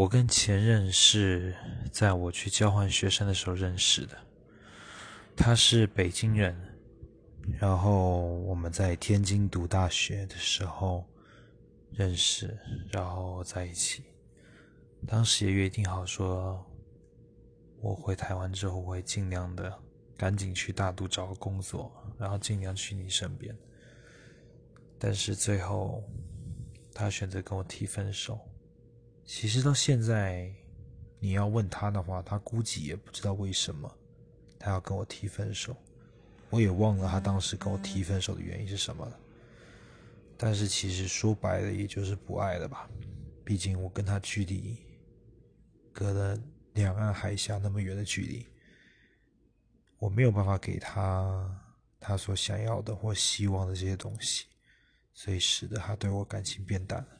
[0.00, 1.54] 我跟前任是
[1.92, 4.16] 在我去交换学生的时候认识的。
[5.36, 6.58] 他是北京人，
[7.58, 11.04] 然后我们在天津读大学的时候
[11.90, 12.58] 认识，
[12.90, 14.04] 然后在一起。
[15.06, 16.64] 当时也约定好说，
[17.82, 19.70] 我回台湾之后我会尽量的
[20.16, 23.54] 赶紧去大都找个工作，然后尽量去你身边。
[24.98, 26.02] 但是最后，
[26.94, 28.40] 他选择跟我提分手。
[29.24, 30.52] 其实到现在，
[31.18, 33.90] 你要问他的话，他估计也不知道为什么
[34.58, 35.76] 他要跟我提分手。
[36.48, 39.18] 我也忘了他当时跟我提分手的原因是什么了。
[40.36, 42.90] 但是其实说白了，也就是不爱了吧。
[43.44, 44.76] 毕竟我跟他距离
[45.92, 46.36] 隔了
[46.72, 48.46] 两岸海峡那么远的距离，
[49.98, 51.62] 我没有办法给他
[52.00, 54.46] 他所想要的或希望的这些东西，
[55.12, 57.19] 所以使得他对我感情变淡了。